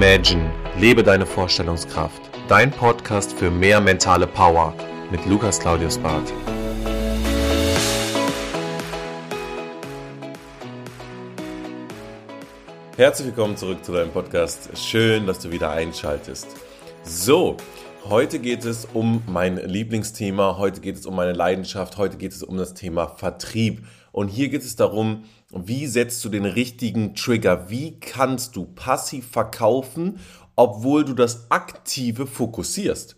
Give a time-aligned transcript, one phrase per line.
[0.00, 0.48] Imagine,
[0.78, 2.22] lebe deine Vorstellungskraft.
[2.46, 4.72] Dein Podcast für mehr mentale Power
[5.10, 6.32] mit Lukas Claudius Barth.
[12.96, 14.70] Herzlich willkommen zurück zu deinem Podcast.
[14.78, 16.46] Schön, dass du wieder einschaltest.
[17.02, 17.56] So,
[18.04, 22.44] heute geht es um mein Lieblingsthema, heute geht es um meine Leidenschaft, heute geht es
[22.44, 23.84] um das Thema Vertrieb.
[24.12, 27.70] Und hier geht es darum, wie setzt du den richtigen Trigger?
[27.70, 30.20] Wie kannst du passiv verkaufen,
[30.56, 33.16] obwohl du das Aktive fokussierst?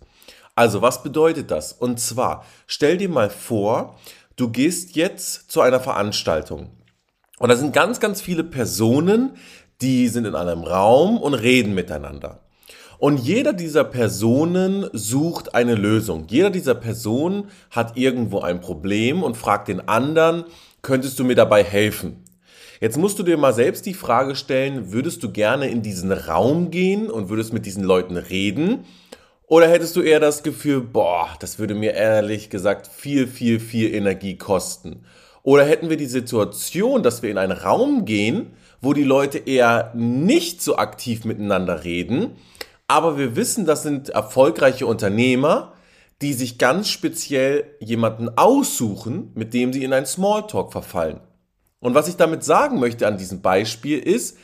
[0.54, 1.72] Also, was bedeutet das?
[1.72, 3.98] Und zwar, stell dir mal vor,
[4.36, 6.70] du gehst jetzt zu einer Veranstaltung.
[7.38, 9.36] Und da sind ganz, ganz viele Personen,
[9.80, 12.40] die sind in einem Raum und reden miteinander.
[12.98, 16.26] Und jeder dieser Personen sucht eine Lösung.
[16.28, 20.44] Jeder dieser Personen hat irgendwo ein Problem und fragt den anderen,
[20.82, 22.24] könntest du mir dabei helfen?
[22.80, 26.70] Jetzt musst du dir mal selbst die Frage stellen, würdest du gerne in diesen Raum
[26.70, 28.84] gehen und würdest mit diesen Leuten reden?
[29.46, 33.94] Oder hättest du eher das Gefühl, boah, das würde mir ehrlich gesagt viel, viel, viel
[33.94, 35.04] Energie kosten?
[35.42, 39.92] Oder hätten wir die Situation, dass wir in einen Raum gehen, wo die Leute eher
[39.94, 42.36] nicht so aktiv miteinander reden,
[42.88, 45.74] aber wir wissen, das sind erfolgreiche Unternehmer,
[46.22, 51.20] die sich ganz speziell jemanden aussuchen, mit dem sie in ein Smalltalk verfallen.
[51.80, 54.36] Und was ich damit sagen möchte an diesem Beispiel ist,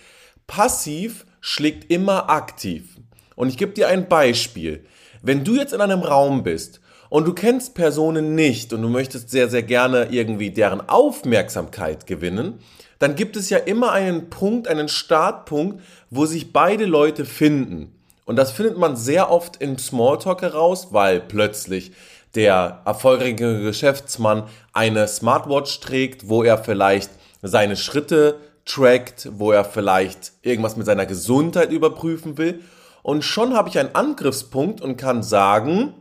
[0.46, 2.96] passiv schlägt immer aktiv.
[3.34, 4.86] Und ich gebe dir ein Beispiel.
[5.22, 9.30] Wenn du jetzt in einem Raum bist und du kennst Personen nicht und du möchtest
[9.30, 12.60] sehr, sehr gerne irgendwie deren Aufmerksamkeit gewinnen,
[12.98, 17.95] dann gibt es ja immer einen Punkt, einen Startpunkt, wo sich beide Leute finden.
[18.26, 21.92] Und das findet man sehr oft im Smalltalk heraus, weil plötzlich
[22.34, 27.10] der erfolgreiche Geschäftsmann eine Smartwatch trägt, wo er vielleicht
[27.40, 32.62] seine Schritte trackt, wo er vielleicht irgendwas mit seiner Gesundheit überprüfen will.
[33.02, 35.94] Und schon habe ich einen Angriffspunkt und kann sagen,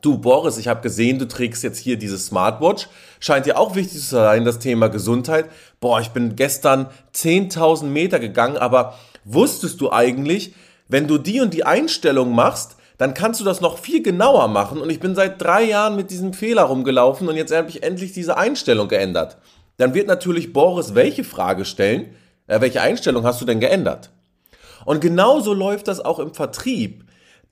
[0.00, 2.88] du Boris, ich habe gesehen, du trägst jetzt hier diese Smartwatch.
[3.20, 5.48] Scheint dir auch wichtig zu sein, das Thema Gesundheit.
[5.78, 10.54] Boah, ich bin gestern 10.000 Meter gegangen, aber wusstest du eigentlich,
[10.92, 14.78] wenn du die und die Einstellung machst, dann kannst du das noch viel genauer machen.
[14.78, 18.12] Und ich bin seit drei Jahren mit diesem Fehler rumgelaufen und jetzt habe ich endlich
[18.12, 19.38] diese Einstellung geändert.
[19.78, 22.14] Dann wird natürlich Boris welche Frage stellen,
[22.46, 24.10] äh, welche Einstellung hast du denn geändert?
[24.84, 27.04] Und genauso läuft das auch im Vertrieb.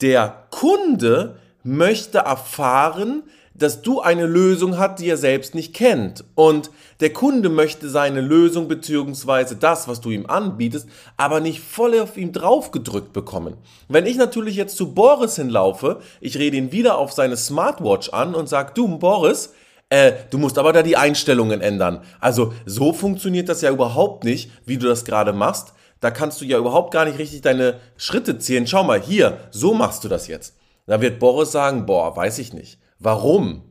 [0.02, 3.22] Der Kunde möchte erfahren,
[3.60, 6.24] dass du eine Lösung hast, die er selbst nicht kennt.
[6.34, 11.98] Und der Kunde möchte seine Lösung beziehungsweise das, was du ihm anbietest, aber nicht voll
[12.00, 13.58] auf ihn draufgedrückt bekommen.
[13.88, 18.34] Wenn ich natürlich jetzt zu Boris hinlaufe, ich rede ihn wieder auf seine Smartwatch an
[18.34, 19.52] und sage, du Boris,
[19.90, 22.02] äh, du musst aber da die Einstellungen ändern.
[22.18, 25.74] Also so funktioniert das ja überhaupt nicht, wie du das gerade machst.
[26.00, 28.66] Da kannst du ja überhaupt gar nicht richtig deine Schritte zählen.
[28.66, 30.56] Schau mal, hier, so machst du das jetzt.
[30.86, 32.78] Da wird Boris sagen, boah, weiß ich nicht.
[33.02, 33.62] Warum?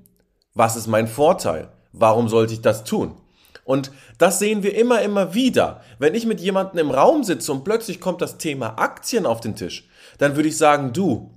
[0.56, 1.70] Was ist mein Vorteil?
[1.94, 3.16] Warum sollte ich das tun?
[3.64, 5.82] Und das sehen wir immer, immer wieder.
[6.00, 9.56] Wenn ich mit jemandem im Raum sitze und plötzlich kommt das Thema Aktien auf den
[9.56, 11.30] Tisch, dann würde ich sagen, du,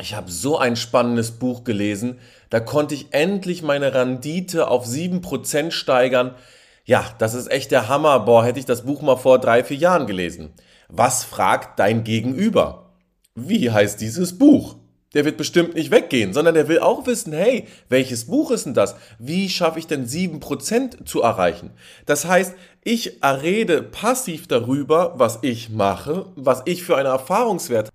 [0.00, 5.72] ich habe so ein spannendes Buch gelesen, da konnte ich endlich meine Rendite auf 7%
[5.72, 6.36] steigern.
[6.84, 8.20] Ja, das ist echt der Hammer.
[8.20, 10.52] Boah, hätte ich das Buch mal vor drei, vier Jahren gelesen.
[10.88, 12.92] Was fragt dein Gegenüber?
[13.34, 14.76] Wie heißt dieses Buch?
[15.14, 18.74] Der wird bestimmt nicht weggehen, sondern der will auch wissen, hey, welches Buch ist denn
[18.74, 18.96] das?
[19.18, 21.70] Wie schaffe ich denn 7% zu erreichen?
[22.06, 27.88] Das heißt, ich rede passiv darüber, was ich mache, was ich für eine Erfahrungswert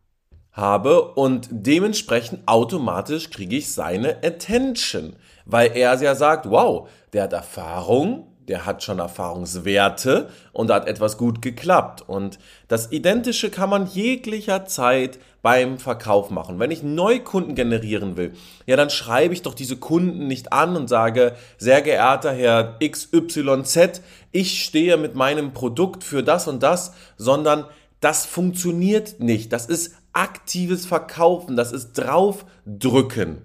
[0.52, 5.16] habe und dementsprechend automatisch kriege ich seine Attention,
[5.46, 11.18] weil er ja sagt, wow, der hat Erfahrung, der hat schon Erfahrungswerte und hat etwas
[11.18, 12.04] gut geklappt.
[12.08, 16.60] Und das Identische kann man jeglicher Zeit beim Verkauf machen.
[16.60, 18.34] Wenn ich Neukunden generieren will,
[18.66, 24.02] ja, dann schreibe ich doch diese Kunden nicht an und sage, sehr geehrter Herr XYZ,
[24.32, 27.66] ich stehe mit meinem Produkt für das und das, sondern
[28.02, 29.54] das funktioniert nicht.
[29.54, 33.44] Das ist aktives Verkaufen, das ist draufdrücken.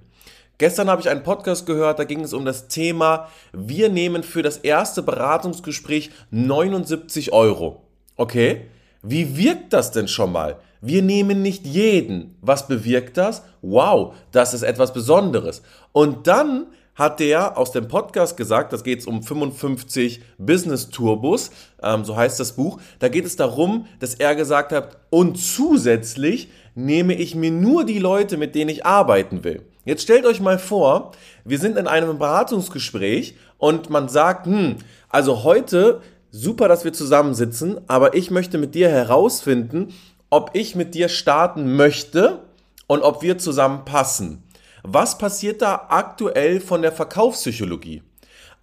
[0.58, 4.42] Gestern habe ich einen Podcast gehört, da ging es um das Thema, wir nehmen für
[4.42, 7.82] das erste Beratungsgespräch 79 Euro.
[8.16, 8.66] Okay?
[9.02, 10.56] Wie wirkt das denn schon mal?
[10.80, 12.36] Wir nehmen nicht jeden.
[12.40, 13.42] Was bewirkt das?
[13.62, 15.62] Wow, das ist etwas Besonderes.
[15.92, 21.50] Und dann hat der aus dem Podcast gesagt, das geht um 55 Business Turbos,
[21.82, 22.80] ähm, so heißt das Buch.
[23.00, 27.98] Da geht es darum, dass er gesagt hat, und zusätzlich nehme ich mir nur die
[27.98, 29.62] Leute, mit denen ich arbeiten will.
[29.84, 31.12] Jetzt stellt euch mal vor,
[31.44, 34.76] wir sind in einem Beratungsgespräch und man sagt, hm,
[35.10, 36.00] also heute
[36.30, 39.92] super, dass wir zusammensitzen, aber ich möchte mit dir herausfinden,
[40.30, 42.40] ob ich mit dir starten möchte
[42.86, 44.42] und ob wir zusammen passen.
[44.82, 48.02] Was passiert da aktuell von der Verkaufspsychologie?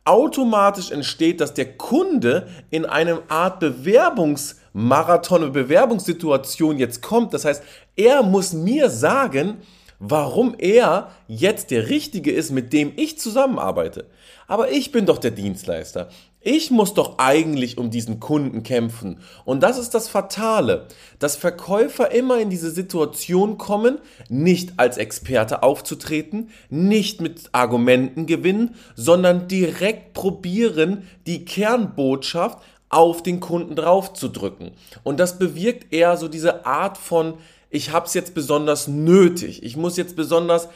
[0.03, 7.33] Automatisch entsteht, dass der Kunde in eine Art Bewerbungsmarathon, Bewerbungssituation jetzt kommt.
[7.35, 7.63] Das heißt,
[7.95, 9.61] er muss mir sagen,
[10.01, 14.07] warum er jetzt der Richtige ist, mit dem ich zusammenarbeite.
[14.47, 16.09] Aber ich bin doch der Dienstleister.
[16.41, 19.19] Ich muss doch eigentlich um diesen Kunden kämpfen.
[19.45, 20.87] Und das ist das Fatale,
[21.19, 28.73] dass Verkäufer immer in diese Situation kommen, nicht als Experte aufzutreten, nicht mit Argumenten gewinnen,
[28.95, 32.57] sondern direkt probieren, die Kernbotschaft
[32.89, 34.71] auf den Kunden draufzudrücken.
[35.03, 37.35] Und das bewirkt eher so diese Art von,
[37.71, 40.69] ich habe es jetzt besonders nötig, ich muss jetzt besonders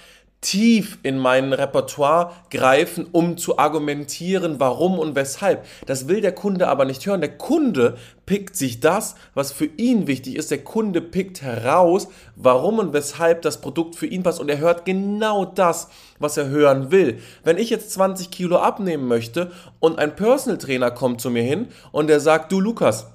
[0.46, 5.66] tief in mein Repertoire greifen, um zu argumentieren, warum und weshalb.
[5.88, 7.22] Das will der Kunde aber nicht hören.
[7.22, 7.98] Der Kunde
[8.28, 10.52] pickt sich das, was für ihn wichtig ist.
[10.52, 14.40] Der Kunde pickt heraus, warum und weshalb das Produkt für ihn passt.
[14.40, 15.90] Und er hört genau das,
[16.20, 17.18] was er hören will.
[17.44, 21.70] Wenn ich jetzt 20 Kilo abnehmen möchte und ein Personal Trainer kommt zu mir hin
[21.92, 23.08] und der sagt, du Lukas,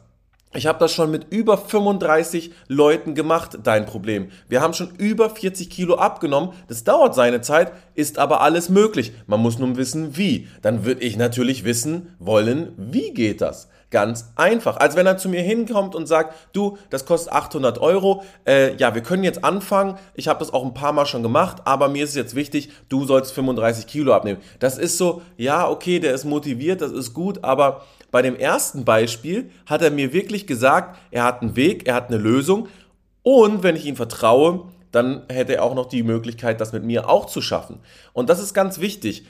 [0.52, 4.30] ich habe das schon mit über 35 Leuten gemacht, dein Problem.
[4.48, 6.50] Wir haben schon über 40 Kilo abgenommen.
[6.66, 9.12] Das dauert seine Zeit, ist aber alles möglich.
[9.28, 10.48] Man muss nun wissen, wie.
[10.60, 13.68] Dann würde ich natürlich wissen wollen, wie geht das.
[13.90, 14.76] Ganz einfach.
[14.76, 18.22] Als wenn er zu mir hinkommt und sagt, du, das kostet 800 Euro.
[18.44, 19.98] Äh, ja, wir können jetzt anfangen.
[20.14, 23.04] Ich habe das auch ein paar Mal schon gemacht, aber mir ist jetzt wichtig, du
[23.04, 24.40] sollst 35 Kilo abnehmen.
[24.60, 28.84] Das ist so, ja, okay, der ist motiviert, das ist gut, aber bei dem ersten
[28.84, 32.68] Beispiel hat er mir wirklich gesagt, er hat einen Weg, er hat eine Lösung
[33.22, 37.08] und wenn ich ihm vertraue, dann hätte er auch noch die Möglichkeit, das mit mir
[37.08, 37.78] auch zu schaffen.
[38.12, 39.26] Und das ist ganz wichtig.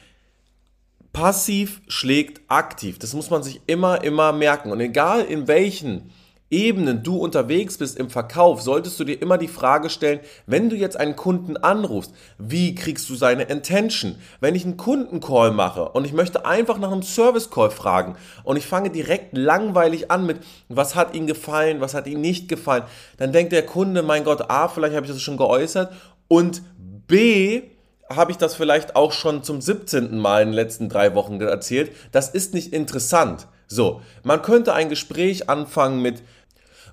[1.12, 2.98] Passiv schlägt aktiv.
[2.98, 4.70] Das muss man sich immer, immer merken.
[4.70, 6.12] Und egal in welchen
[6.50, 10.74] Ebenen du unterwegs bist im Verkauf, solltest du dir immer die Frage stellen, wenn du
[10.74, 14.16] jetzt einen Kunden anrufst, wie kriegst du seine Intention?
[14.40, 18.56] Wenn ich einen Kundencall mache und ich möchte einfach nach einem Service Call fragen und
[18.56, 22.82] ich fange direkt langweilig an mit, was hat Ihnen gefallen, was hat Ihnen nicht gefallen,
[23.16, 25.92] dann denkt der Kunde, mein Gott, A, vielleicht habe ich das schon geäußert
[26.26, 26.62] und
[27.06, 27.62] B,
[28.08, 30.18] habe ich das vielleicht auch schon zum 17.
[30.18, 31.92] Mal in den letzten drei Wochen erzählt.
[32.10, 33.46] Das ist nicht interessant.
[33.68, 36.24] So, man könnte ein Gespräch anfangen mit,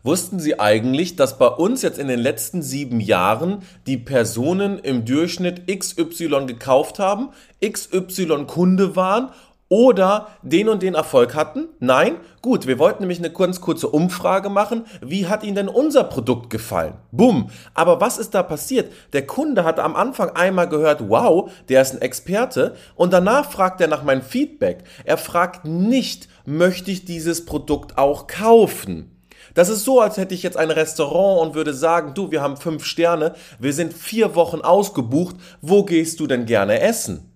[0.03, 5.05] Wussten Sie eigentlich, dass bei uns jetzt in den letzten sieben Jahren die Personen im
[5.05, 7.29] Durchschnitt XY gekauft haben,
[7.61, 9.29] XY Kunde waren
[9.69, 11.67] oder den und den Erfolg hatten?
[11.79, 12.15] Nein?
[12.41, 14.85] Gut, wir wollten nämlich eine ganz kurze Umfrage machen.
[15.01, 16.93] Wie hat Ihnen denn unser Produkt gefallen?
[17.11, 17.49] Bumm.
[17.73, 18.93] Aber was ist da passiert?
[19.11, 22.75] Der Kunde hat am Anfang einmal gehört, wow, der ist ein Experte.
[22.95, 24.83] Und danach fragt er nach meinem Feedback.
[25.03, 29.16] Er fragt nicht, möchte ich dieses Produkt auch kaufen?
[29.57, 32.57] Das ist so, als hätte ich jetzt ein Restaurant und würde sagen, du, wir haben
[32.57, 37.31] fünf Sterne, wir sind vier Wochen ausgebucht, wo gehst du denn gerne essen?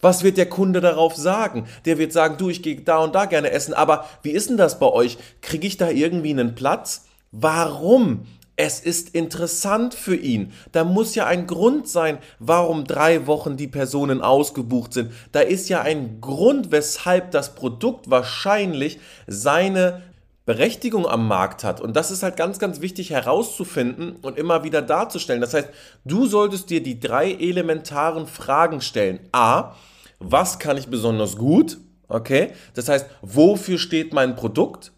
[0.00, 1.66] Was wird der Kunde darauf sagen?
[1.84, 4.56] Der wird sagen, du, ich gehe da und da gerne essen, aber wie ist denn
[4.56, 5.18] das bei euch?
[5.40, 7.06] Kriege ich da irgendwie einen Platz?
[7.32, 8.26] Warum?
[8.54, 10.52] Es ist interessant für ihn.
[10.70, 15.10] Da muss ja ein Grund sein, warum drei Wochen die Personen ausgebucht sind.
[15.32, 20.02] Da ist ja ein Grund, weshalb das Produkt wahrscheinlich seine
[20.48, 21.78] Berechtigung am Markt hat.
[21.78, 25.42] Und das ist halt ganz, ganz wichtig herauszufinden und immer wieder darzustellen.
[25.42, 25.68] Das heißt,
[26.06, 29.20] du solltest dir die drei elementaren Fragen stellen.
[29.30, 29.74] A,
[30.20, 31.76] was kann ich besonders gut?
[32.08, 34.92] Okay, das heißt, wofür steht mein Produkt?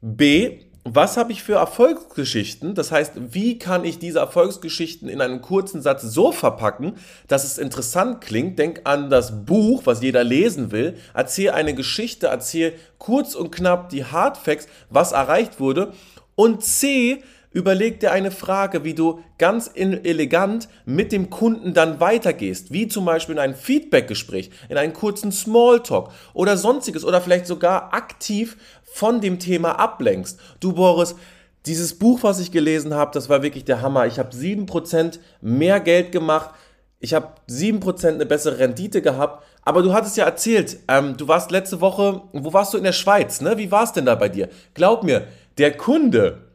[0.00, 2.76] B, was habe ich für Erfolgsgeschichten?
[2.76, 6.94] Das heißt, wie kann ich diese Erfolgsgeschichten in einem kurzen Satz so verpacken,
[7.26, 8.56] dass es interessant klingt?
[8.58, 10.96] Denk an das Buch, was jeder lesen will.
[11.12, 15.92] Erzähl eine Geschichte, erzähl kurz und knapp die Hardfacts, was erreicht wurde.
[16.36, 22.72] Und C, überleg dir eine Frage, wie du ganz elegant mit dem Kunden dann weitergehst,
[22.72, 27.94] wie zum Beispiel in ein Feedbackgespräch, in einen kurzen Smalltalk oder sonstiges oder vielleicht sogar
[27.94, 30.40] aktiv von dem Thema ablenkst.
[30.60, 31.16] Du Boris,
[31.66, 34.06] dieses Buch, was ich gelesen habe, das war wirklich der Hammer.
[34.06, 36.50] Ich habe 7% mehr Geld gemacht.
[37.00, 39.44] Ich habe 7% eine bessere Rendite gehabt.
[39.62, 42.92] Aber du hattest ja erzählt, ähm, du warst letzte Woche, wo warst du in der
[42.92, 43.58] Schweiz, ne?
[43.58, 44.48] Wie war es denn da bei dir?
[44.74, 45.26] Glaub mir,
[45.58, 46.45] der Kunde,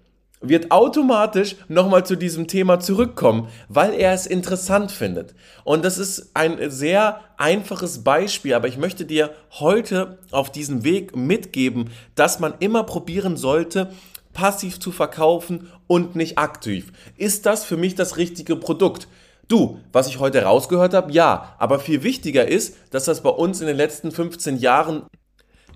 [0.42, 5.36] wird automatisch nochmal zu diesem Thema zurückkommen, weil er es interessant findet.
[5.64, 11.16] Und das ist ein sehr einfaches Beispiel, aber ich möchte dir heute auf diesem Weg
[11.16, 13.92] mitgeben, dass man immer probieren sollte,
[14.34, 16.92] passiv zu verkaufen und nicht aktiv.
[17.18, 19.08] Ist das für mich das richtige Produkt?
[19.48, 23.60] Du, was ich heute rausgehört habe, ja, aber viel wichtiger ist, dass das bei uns
[23.60, 25.04] in den letzten 15 Jahren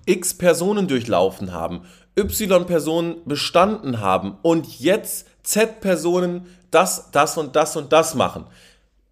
[0.06, 1.82] x Personen durchlaufen haben,
[2.18, 8.46] Y-Personen bestanden haben und jetzt Z-Personen das, das und das und das machen.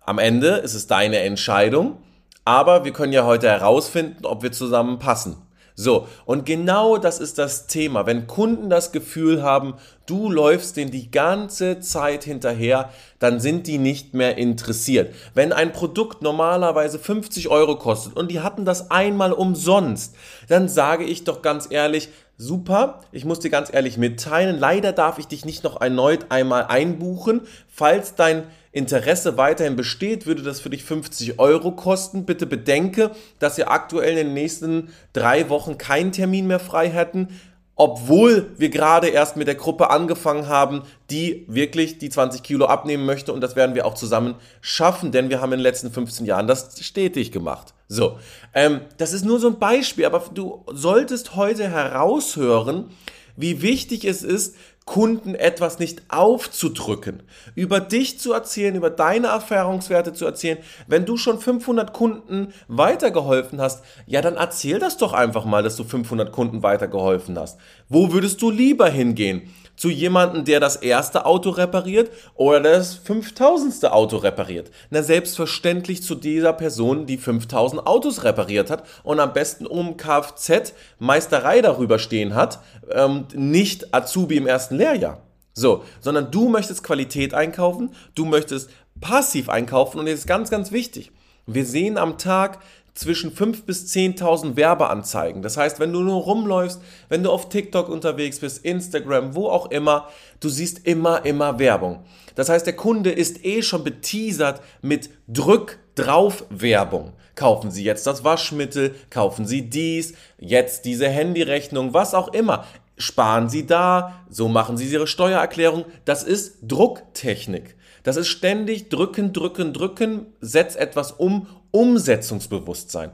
[0.00, 1.99] Am Ende ist es deine Entscheidung,
[2.44, 5.37] aber wir können ja heute herausfinden, ob wir zusammen passen.
[5.76, 8.06] So, und genau das ist das Thema.
[8.06, 9.75] Wenn Kunden das Gefühl haben,
[10.06, 15.12] du läufst denen die ganze Zeit hinterher, dann sind die nicht mehr interessiert.
[15.34, 20.14] Wenn ein Produkt normalerweise 50 Euro kostet und die hatten das einmal umsonst,
[20.49, 25.18] dann sage ich doch ganz ehrlich, super, ich muss dir ganz ehrlich mitteilen, leider darf
[25.18, 30.68] ich dich nicht noch erneut einmal einbuchen, falls dein Interesse weiterhin besteht, würde das für
[30.68, 32.26] dich 50 Euro kosten.
[32.26, 37.28] Bitte bedenke, dass wir aktuell in den nächsten drei Wochen keinen Termin mehr frei hätten,
[37.76, 43.04] obwohl wir gerade erst mit der Gruppe angefangen haben, die wirklich die 20 Kilo abnehmen
[43.04, 46.24] möchte und das werden wir auch zusammen schaffen, denn wir haben in den letzten 15
[46.26, 47.74] Jahren das stetig gemacht.
[47.88, 48.18] So,
[48.54, 52.90] ähm, das ist nur so ein Beispiel, aber du solltest heute heraushören,
[53.36, 54.54] wie wichtig es ist,
[54.84, 57.22] Kunden etwas nicht aufzudrücken,
[57.54, 60.58] über dich zu erzählen, über deine Erfahrungswerte zu erzählen.
[60.86, 65.76] Wenn du schon 500 Kunden weitergeholfen hast, ja, dann erzähl das doch einfach mal, dass
[65.76, 67.58] du 500 Kunden weitergeholfen hast.
[67.88, 69.50] Wo würdest du lieber hingehen?
[69.76, 73.92] Zu jemandem, der das erste Auto repariert oder das 5000.
[73.92, 74.70] Auto repariert?
[74.90, 80.74] Na, selbstverständlich zu dieser Person, die 5000 Autos repariert hat und am besten um Kfz
[80.98, 85.22] Meisterei darüber stehen hat, ähm, nicht Azubi im ersten Lehrjahr.
[85.54, 90.72] So, sondern du möchtest Qualität einkaufen, du möchtest passiv einkaufen und das ist ganz, ganz
[90.72, 91.12] wichtig.
[91.46, 92.60] Wir sehen am Tag
[92.94, 95.42] zwischen 5.000 bis 10.000 Werbeanzeigen.
[95.42, 99.70] Das heißt, wenn du nur rumläufst, wenn du auf TikTok unterwegs bist, Instagram, wo auch
[99.70, 100.08] immer,
[100.40, 102.04] du siehst immer, immer Werbung.
[102.36, 107.12] Das heißt, der Kunde ist eh schon beteasert mit Drück drauf Werbung.
[107.34, 112.64] Kaufen Sie jetzt das Waschmittel, kaufen Sie dies, jetzt diese Handyrechnung, was auch immer.
[112.96, 115.84] Sparen Sie da, so machen Sie Ihre Steuererklärung.
[116.04, 117.74] Das ist Drucktechnik.
[118.04, 123.10] Das ist ständig drücken, drücken, drücken, setz etwas um, Umsetzungsbewusstsein.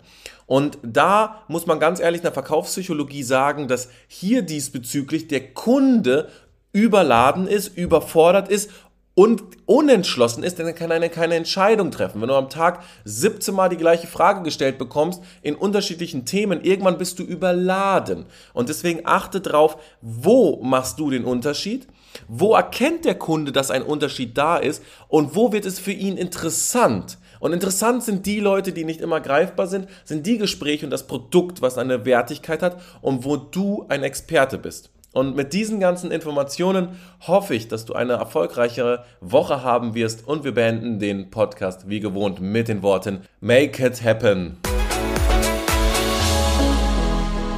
[0.46, 6.28] Und da muss man ganz ehrlich in der Verkaufspsychologie sagen, dass hier diesbezüglich der Kunde
[6.72, 8.70] überladen ist, überfordert ist
[9.14, 12.20] und unentschlossen ist, dann kann er keine Entscheidung treffen.
[12.20, 16.98] Wenn du am Tag 17 Mal die gleiche Frage gestellt bekommst in unterschiedlichen Themen, irgendwann
[16.98, 18.26] bist du überladen.
[18.52, 21.86] Und deswegen achte drauf, wo machst du den Unterschied?
[22.28, 24.82] Wo erkennt der Kunde, dass ein Unterschied da ist?
[25.08, 27.18] Und wo wird es für ihn interessant?
[27.40, 31.06] Und interessant sind die Leute, die nicht immer greifbar sind, sind die Gespräche und das
[31.06, 34.90] Produkt, was eine Wertigkeit hat und wo du ein Experte bist.
[35.12, 36.90] Und mit diesen ganzen Informationen
[37.26, 41.98] hoffe ich, dass du eine erfolgreichere Woche haben wirst und wir beenden den Podcast wie
[41.98, 44.58] gewohnt mit den Worten Make it happen.